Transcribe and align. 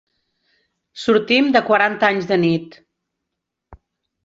Sortim 1.01 1.51
de 1.57 1.61
quaranta 1.69 2.11
anys 2.15 2.33
de 2.33 2.41
nit. 2.47 2.81